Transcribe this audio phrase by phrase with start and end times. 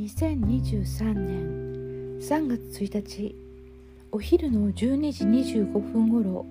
[0.00, 3.36] 2023年3月1日
[4.10, 6.46] お昼の12時25分ごろ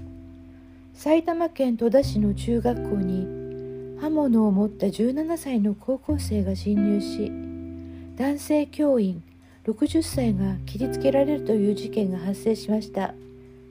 [0.93, 7.31] 埼玉県戸田市の中学校に刃物を持った17歳の高校生が侵入し
[8.17, 9.23] 男性教員
[9.65, 13.15] 60歳が切りつけられるという事件が発生しました。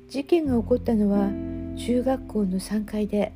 [0.09, 1.29] 事件が起こったのは
[1.77, 3.33] 中学校の3階で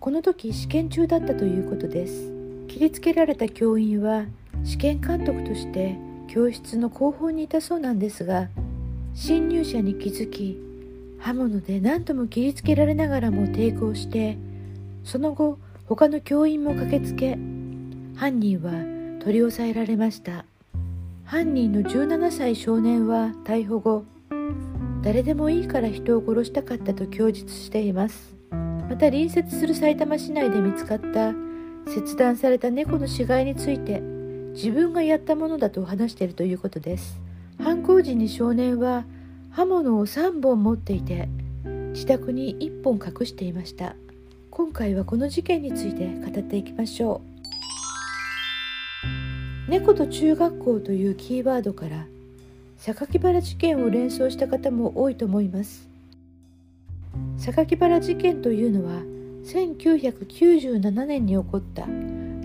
[0.00, 2.32] この時試験中だったということです。
[2.66, 4.26] 切りつけられた教員は
[4.64, 5.96] 試験監督として
[6.28, 8.48] 教室の後方にいたそうなんですが
[9.14, 10.58] 侵入者に気づき
[11.18, 14.38] 刃物で何度も切りつけられながらも抵抗して
[15.04, 17.38] その後他の教員も駆けつけ
[18.16, 18.72] 犯人は
[19.22, 20.44] 取り押さえられました。
[21.24, 24.04] 犯人の17歳少年は逮捕後
[25.02, 28.34] 誰でもいいから人を殺したかったと供述しています。
[28.50, 31.34] また隣接するさいたま市内で見つかった
[31.86, 34.02] 切断された猫の死骸について
[34.54, 37.20] 自分がやったものだと話しているということです。
[37.58, 39.04] 犯行時に少年は
[39.50, 41.28] 刃物を3本持っていて
[41.92, 43.96] 自宅に1本隠していました。
[44.50, 47.20] 今回はこの事件について語っていきましょ
[49.66, 49.70] う。
[49.70, 52.06] 猫と中学校というキーワードから
[52.78, 55.88] 榊原事件を連想した方も多いと思います。
[57.38, 59.02] 榊原事件というのは
[59.44, 61.86] 1997年に起こった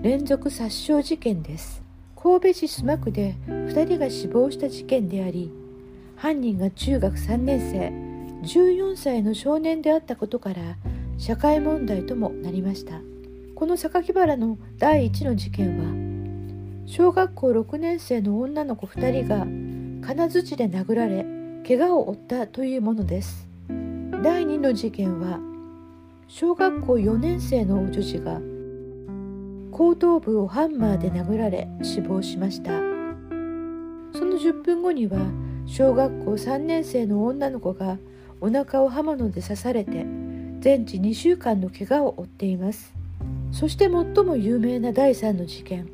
[0.02, 1.83] 連続殺傷事件です。
[2.24, 5.52] 神戸市須磨区で2人が死亡した事件であり
[6.16, 7.90] 犯人が中学3年生
[8.48, 10.78] 14歳の少年であったことから
[11.18, 13.02] 社会問題ともなりました。
[13.54, 19.44] この榊原の第1の事件は小学校6年生の女の子2人が
[20.06, 21.26] 金槌で殴られ
[21.66, 23.46] 怪我を負ったというものです。
[23.68, 25.40] 第2の事件は
[26.26, 28.40] 小学校4年生の女児が
[29.74, 32.70] 後頭部をハンマーで殴られ死亡しました。
[34.16, 35.18] その10分後には
[35.66, 37.98] 小学校3年生の女の子が
[38.40, 40.06] お腹を刃物で刺されて
[40.60, 42.94] 全治2週間の怪我を負っています。
[43.50, 45.88] そして最も有名な第3の事件。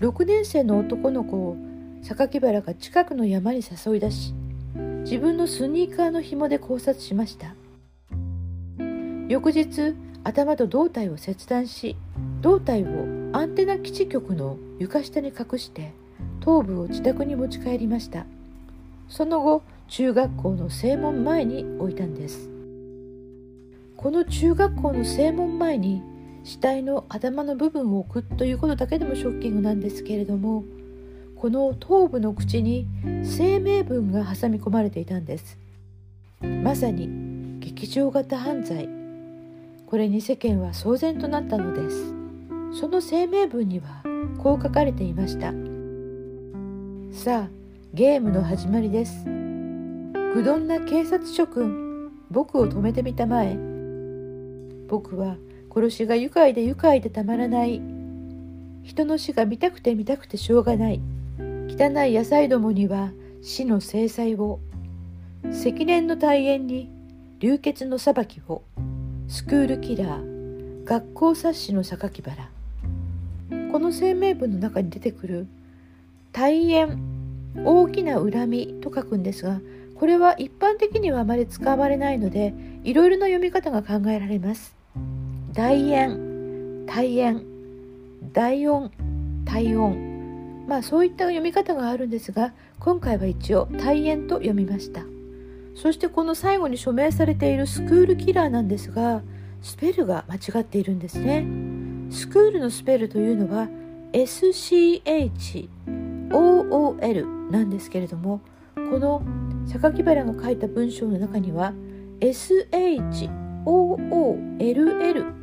[0.00, 1.56] 6年生の男の子を
[2.02, 4.32] 榊原が近くの山に誘い出し
[5.02, 7.54] 自分のスニーカーの紐で考察しました。
[9.28, 11.96] 翌日頭と胴体を切断し
[12.40, 15.92] 胴体をアンテナ基地局の床下に隠して
[16.40, 18.26] 頭部を自宅に持ち帰りました。
[19.08, 22.48] その後中学校の正門前に置いたんです。
[23.96, 26.02] この中学校の正門前に
[26.44, 30.64] 死体の頭の部分を置くということだけでもショッキングなんですけれども
[31.36, 32.86] この頭部の口に
[33.36, 35.58] 声明文が挟み込まれていたんです。
[36.40, 37.08] まさに
[37.60, 38.97] 劇場型犯罪。
[39.88, 42.14] これに世間は騒然となったのです。
[42.78, 44.02] その声明文には
[44.36, 45.54] こう書かれていました。
[47.10, 47.48] さあ
[47.94, 49.24] ゲームの始まりです。
[49.24, 53.56] 愚鈍な警察諸君僕を止めてみたまえ。
[54.88, 55.38] 僕は
[55.74, 57.80] 殺しが愉快で愉快でたまらない。
[58.82, 61.00] 人の死が見たくて見たくてしょうがない。
[61.40, 64.60] 汚い野菜どもには死の制裁を。
[65.50, 66.90] 積年の大縁に
[67.38, 68.64] 流血の裁きを。
[69.30, 72.48] スクールキラー学校冊子の榊原。
[73.70, 75.46] この声明文の中に出てくる
[76.32, 76.98] 「大縁」
[77.62, 79.60] 大きな恨みと書くんですが
[79.96, 84.74] これは一般的にはあまり使われないのでいろいろな読み方が考えられます。
[85.52, 87.42] 大縁大縁
[88.32, 88.90] 大音
[89.44, 90.64] 大音。
[90.66, 95.02] まあそういった読み方があるんですが今回は一応大縁と読みました。
[95.80, 99.22] そしてこの最後に署名されているスクールキラーなんですが
[99.62, 101.46] スペルが間違っているんですね。
[102.10, 103.68] スクールのスペルというのは
[104.12, 105.60] SCHOOL
[107.52, 108.40] なんですけれども
[108.74, 109.22] この
[109.66, 111.72] 榊原が書いた文章の中には
[112.20, 113.30] SHOOLL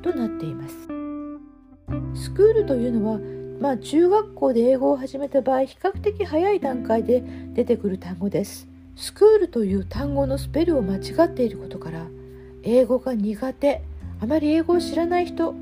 [0.02, 0.76] となっています。
[2.14, 3.20] スクールというのは
[3.62, 7.24] まあ中学校で英語を始めた場合比較的早い段階で
[7.54, 8.75] 出てくる単語です。
[8.96, 12.06] スクールという単語のスペルを間違っていることから
[12.64, 13.82] 英語が苦手
[14.22, 15.54] あまり英語を知らない人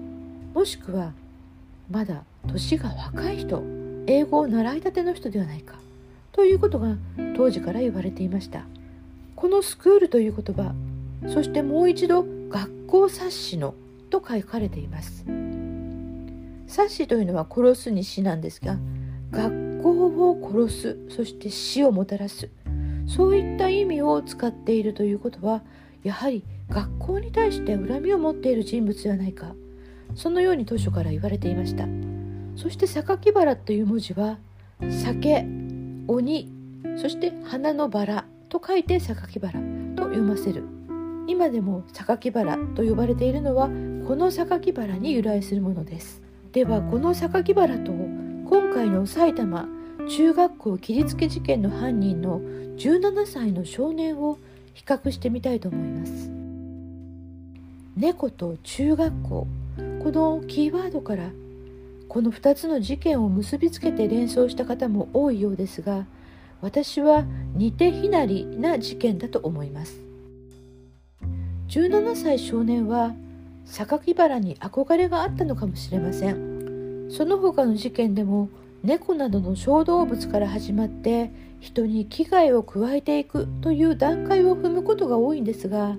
[0.54, 1.14] もしくは
[1.90, 3.64] まだ年が若い人
[4.06, 5.76] 英語を習いたての人ではないか
[6.32, 6.96] ということが
[7.36, 8.66] 当時から言われていました。
[9.36, 10.74] このスクールという言葉
[11.28, 13.76] そしてもう一度学校冊子の
[14.10, 15.26] と書かれています。
[16.68, 18.78] 冊子というのは殺すに死なんですが
[19.32, 22.50] 学校を殺すそして死をもたらす
[23.08, 25.62] そういった意味を使っているということは
[26.04, 29.54] やはり学校に対して恨みを持っている人物ではないか。
[30.16, 31.88] そのように当初から言われていました。
[32.56, 34.38] そして榊原という文字は
[34.90, 35.46] 酒
[36.08, 36.52] 鬼
[36.98, 39.60] そして花のバラと書いて榊原
[39.96, 40.64] と読ませる。
[41.28, 43.70] 今でも榊原と呼ばれているのは
[44.08, 46.22] この榊原に由来するものです。
[46.52, 49.68] ではこの榊原と今回の埼玉
[50.08, 52.42] 中学校切りつけ事件の犯人の
[52.78, 54.38] 17歳の少年を
[54.74, 56.30] 比較してみたいと思います。
[57.96, 59.48] 猫と中学校。
[60.04, 61.30] このキーワードから
[62.10, 66.06] この2つの事件を結びつけて連想した方も多いようですが
[66.62, 67.24] 私は
[67.56, 70.00] 似て非なりな事件だと思います。
[71.70, 73.16] 17歳少年は
[73.66, 77.10] 榊原に憧れがあったのかもしれません。
[77.10, 78.50] その他の事件でも
[78.84, 81.32] 猫などの小動物から始まって
[81.64, 85.96] 人に危害を加えていくという段階を踏むことが多いんですが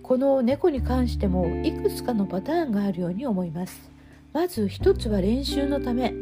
[0.00, 3.90] この猫に関してもいくつかのパターンがあるように思います。
[4.32, 6.12] まず一つは練習のため。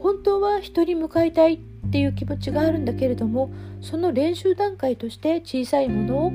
[0.00, 1.58] 本当は人に向かいたいっ
[1.90, 3.50] ていう気持ちがあるんだけれども
[3.80, 6.30] その練習段階として小さいものを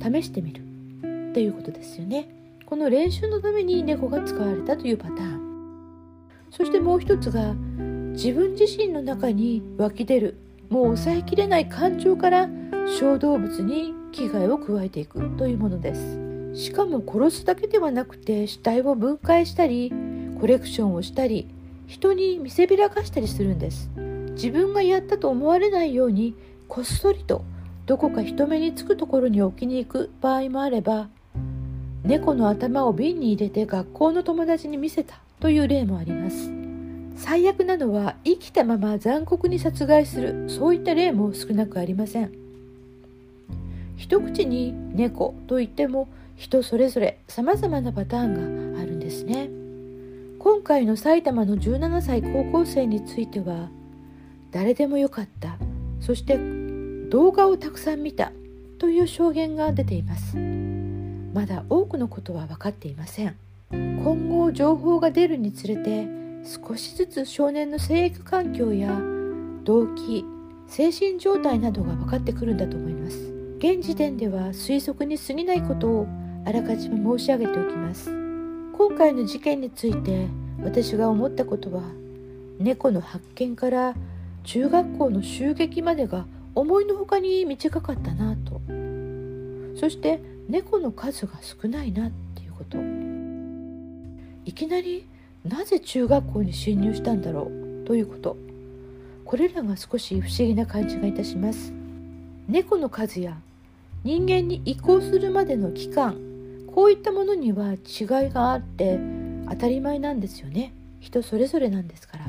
[0.00, 0.62] 試してみる。
[1.30, 2.28] っていうことですよね。
[2.66, 5.40] この練習のために猫が使われたというパターン。
[6.50, 7.54] そしてもう一つが
[8.12, 10.36] 自分自身の中に湧き出る
[10.70, 12.48] もう抑えきれない感情から
[12.98, 16.18] 小動物に危害を加えていくというものです。
[16.54, 19.92] しかも殺すだけではなくて死体を分解したり
[20.40, 21.48] コレクションをしたり
[21.86, 23.90] 人に見せびらかしたりするんです。
[24.32, 26.34] 自分がやったと思われないように
[26.68, 27.44] こっそりと
[27.86, 31.08] どこか人目につくところに置きに行く場合もあれば
[32.04, 36.59] 猫の頭を瓶に入れて学校の友達に見せたという例もあります。
[37.16, 42.32] 最悪なのは生きたまま残酷に殺害するそういった例も少なくありません。
[43.96, 49.50] 一口に猫と言っても人それぞれ様々なパターンがあるんですね。
[50.38, 53.68] 今回の埼玉の17歳高校生については
[54.50, 55.58] 誰でもよかった。
[56.00, 56.38] そして
[57.10, 58.32] 動画をたくさん見た
[58.78, 60.38] という証言が出ています。
[61.34, 63.36] まだ多くのことは分かっていません。
[63.70, 68.98] 今後情報が出るにつれて少しずつ少年の生育環境や
[69.64, 70.24] 動機
[70.66, 73.16] 精神状態などが分かってくるんだと思います。
[73.58, 76.06] 現時点では推測に過ぎないことを
[76.46, 78.10] あらかじめ申し上げておきます。
[78.72, 80.28] 今回の事件について
[80.62, 81.82] 私が思ったことは
[82.58, 83.94] 猫の発見から
[84.44, 88.60] 中学校の襲撃までが思いのほかに短かったなと。
[89.78, 92.78] そして猫の数が少ないなっていうこと。
[94.44, 95.06] いきなり
[95.44, 97.86] なぜ中学校に侵入したんだろう？
[97.86, 98.36] ということ。
[99.24, 101.72] これらが少し不思議な感じがいたします。
[102.48, 103.38] 猫の数や
[104.04, 106.16] 人間に移行するまでの期間
[106.74, 107.78] こういったものには違い
[108.30, 108.98] があって
[109.48, 110.72] 当たり前なんですよね。
[111.00, 112.24] 人それぞれなんですから。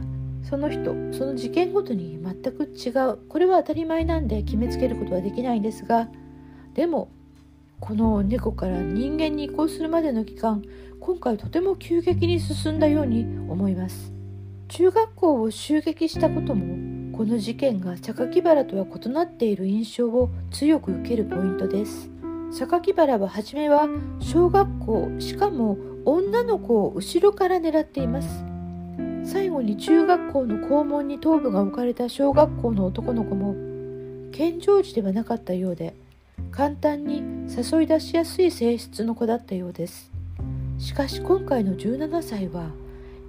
[0.50, 3.18] その人その事件ごとに全く違う。
[3.28, 6.08] これは当たり前なんで決めつけることはできないんですが
[6.74, 7.10] でも
[7.80, 10.62] この猫から人間に移行するまでの期間
[11.02, 14.14] 今回とても急激に進んだように思います。
[14.68, 22.12] 中学校を襲撃したこともこの事件が榊原とは異なっている印象を強く受けるポイントです。
[22.52, 23.90] 榊原は初めは
[24.20, 25.76] 小学校しかも
[26.06, 28.46] 女の子を後ろから狙っています。
[29.24, 33.56] 最後に中学校の校門に頭部が置かれた小学校の男の子も
[34.32, 35.96] 健常児ではなかったようで
[36.52, 40.11] 簡単に誘い出しやすい性質の子だったようです。
[40.82, 42.72] しかし今回の17歳は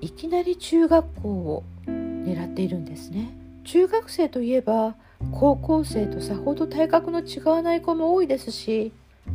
[0.01, 3.37] いきなり中学校を狙っているんですね。
[3.65, 4.97] 中学生といえば
[5.33, 8.91] 高校生とさほど体格の違わない子も多いですし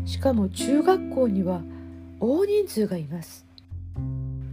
[0.06, 1.62] しかも中学校には
[2.20, 3.46] 大人数がいます。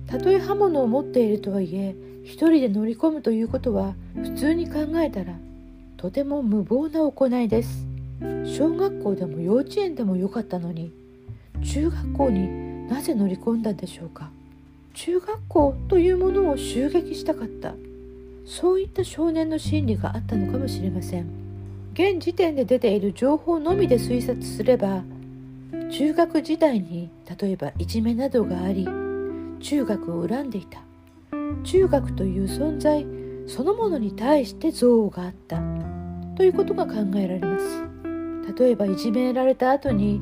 [0.06, 5.32] たとえ刃物を持っているとはいえ一人で乗り込むということは普通に考えたら
[5.96, 7.86] とても無謀な行いです。
[8.44, 10.92] 小学校でも幼稚園でもよかったのに
[11.62, 14.30] 中学校になぜ乗り込んだんでしょうか？
[14.92, 17.74] 中学校というものを襲撃したかった。
[18.46, 21.26] そういった少年の心理があったのかもしれません。
[21.94, 25.02] 現時点で出ている情報のみで推察すれば
[25.90, 27.08] 中学時代に
[27.40, 28.86] 例えばいじめなどがあり
[29.60, 30.82] 中学を恨んでいた。
[31.62, 33.06] 中学という存在
[33.46, 35.62] そのものに対して憎悪があった。
[36.36, 37.84] ということが考えられます。
[38.58, 40.20] 例えばいじめられた後に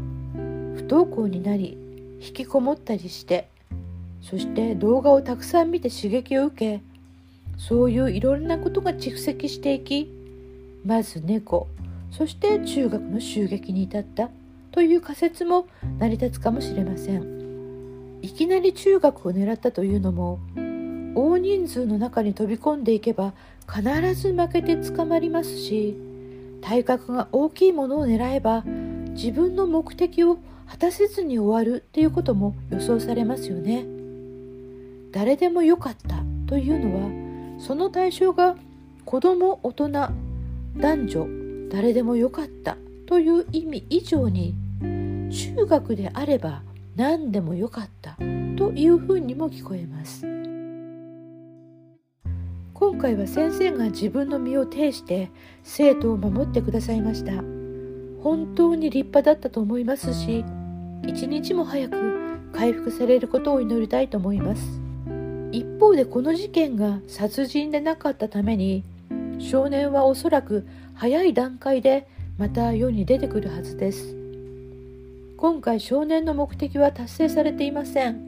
[0.76, 1.76] 不登校になり
[2.23, 3.49] 引きこもったりして
[4.21, 6.83] そして動画をたくさん見て刺激を受け
[7.59, 10.11] そういういろんなことが蓄積していき
[10.85, 11.69] まず猫
[12.11, 14.31] そして中学の襲撃に至った
[14.71, 15.67] という仮説も
[15.99, 17.43] 成り立つかもしれません。
[18.23, 20.38] いきなり中学を狙ったというのも
[21.14, 23.35] 大人数の中に飛び込んでいけば
[23.69, 23.83] 必
[24.14, 25.97] ず負けて捕まりますし
[26.62, 28.62] 体格が大きいものを狙えば
[29.11, 30.38] 自分の目的を
[30.73, 33.85] 果たせずに終わるっていうことも予想されますよね。
[35.12, 38.57] 誰でもよかったというのはその対象が
[39.05, 39.88] 子供大人
[40.79, 41.26] 男女
[41.71, 44.55] 誰でもよかったという意味以上に
[45.31, 46.62] 中学であれば
[46.97, 48.17] 何でもよかった
[48.57, 50.26] というふうにも聞こえます
[52.73, 55.31] 今回は先生が自分の身を挺して
[55.62, 57.33] 生徒を守ってくださいました
[58.23, 60.43] 本当に立派だったと思いますし
[61.06, 64.80] 一日も早く回復されることを祈りたいと思います。
[65.50, 68.85] 一方でこの事件が殺人でなかったために
[69.38, 72.06] 少年はおそらく早い段階で
[72.38, 74.16] また世に出てくるはずです。
[75.37, 78.21] 今回少年の目的は達成されていません。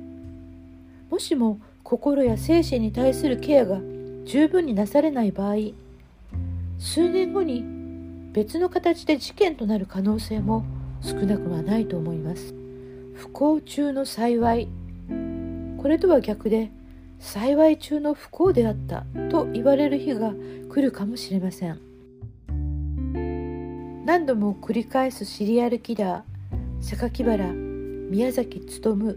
[1.10, 3.78] もしも心や精神に対するケアが
[4.24, 5.56] 十分になされない場合
[6.78, 7.64] 数年後に
[8.32, 10.64] 別の形で事件となる可能性も
[11.02, 12.63] 少なくはないと思います。
[13.14, 14.68] 不幸中の幸い。
[15.78, 16.70] これとは逆で
[17.18, 20.32] 幸い中の不幸であったと言われる日が
[20.68, 21.80] 来るかもしれません。
[24.04, 29.16] 何度も繰り返すシリアルキラー榊原宮崎勉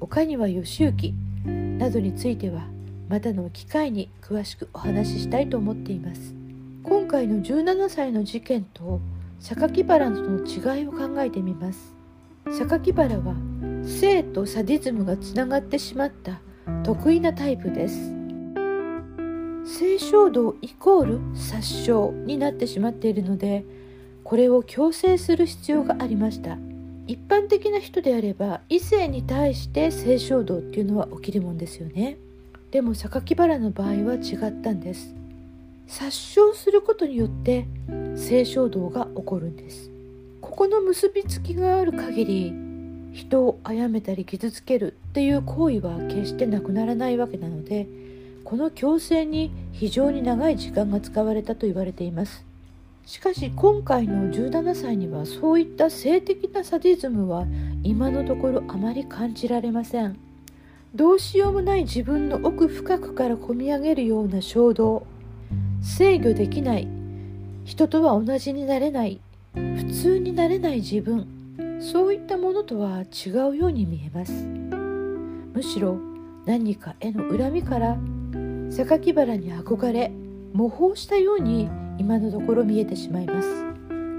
[0.00, 1.14] 岡庭義行
[1.78, 2.62] などについては
[3.08, 6.34] またの機会に詳しくお話ししたいと思っています。
[6.82, 9.00] 今回の17歳の事件と
[9.40, 11.93] 榊原との違いを考えてみます。
[12.46, 13.34] 榊原は
[13.84, 16.40] 性とサディズムがつながってしまった
[16.82, 18.12] 得意なタイプです。
[19.66, 23.64] 性衝動イコール殺傷になってしまっているので
[24.22, 26.58] これを強制する必要がありました。
[27.06, 32.18] 一般的な人であれば異性に対して性衝動っていうのは起きるもんですよね。
[32.70, 35.14] でも榊原の場合は違ったんです。
[35.86, 37.66] 殺傷することによって
[38.16, 39.93] 性衝動が起こるんです。
[40.44, 42.52] ここの結びつきがある限り
[43.14, 47.88] 人を殺めたり傷つけるっていう行為は決してなくならないわけなので
[48.44, 52.44] この強制に非常に長い時間が使われたと言われています。
[53.06, 57.46] しかし今回の17歳にはそういった性的なサディズムは
[57.82, 60.18] 今のところあまり感じられません。
[60.94, 65.06] どうしようもない自分の奥深くからこみ上げるような衝動。
[65.82, 66.88] 制御できない。
[67.64, 69.22] 人とは同じになれない。
[69.54, 71.26] 普通になれない自分。
[71.80, 74.32] そういったものとは違うように見えます。
[75.52, 75.98] むしろ
[76.46, 77.98] 何かへの恨みから
[78.70, 80.10] 榊原に憧れ
[80.52, 81.68] 模倣したように
[81.98, 83.48] 今のところ見えてしまいます。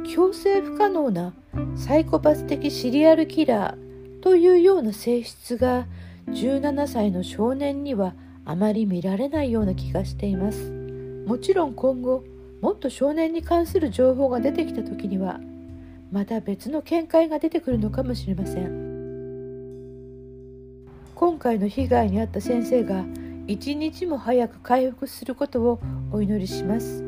[0.06, 1.34] 強制不可能な
[1.76, 5.88] サイコパス的シリアルキラーというような性質が
[6.28, 8.14] 17歳の少年には
[8.46, 10.72] あまり見られないような気がしています。
[11.26, 12.24] もちろん今後
[12.62, 15.40] もっと少年に関する情報が出てきた時には
[16.12, 18.86] また別の見解が出てくるのかもしれません。
[21.16, 23.06] 今回の被害に遭った先生が
[23.48, 25.80] 一日も早く回復することを
[26.12, 27.04] お祈りします。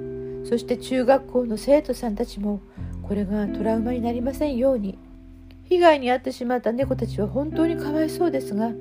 [0.46, 2.62] そして中学校の生徒さんたちも
[3.04, 4.98] これがトラウマになりませんように。
[5.66, 8.72] 被害に遭ってしまった猫たちは本当にかわいそうですが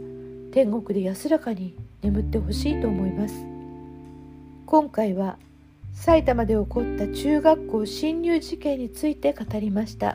[0.52, 3.34] 天国で安らかに眠ってほしいと思います。
[4.66, 5.38] 今回は
[5.96, 10.14] 埼玉で起こった中学校侵入事件について語りました。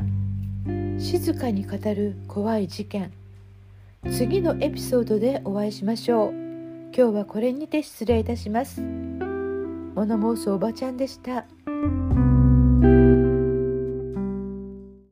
[0.99, 3.11] 静かに語る怖い事件。
[4.09, 6.31] 次のエピソードでお会いしましょう。
[6.95, 8.79] 今日はこれにて失礼いたします。
[8.79, 11.45] 物申すおばちゃんでした。